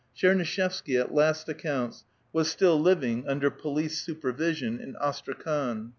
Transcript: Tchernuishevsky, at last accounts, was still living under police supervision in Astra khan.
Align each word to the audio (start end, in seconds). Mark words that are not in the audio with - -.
Tchernuishevsky, 0.17 0.99
at 0.99 1.13
last 1.13 1.47
accounts, 1.47 2.05
was 2.33 2.49
still 2.49 2.81
living 2.81 3.27
under 3.27 3.51
police 3.51 4.01
supervision 4.01 4.79
in 4.79 4.95
Astra 4.99 5.35
khan. 5.35 5.89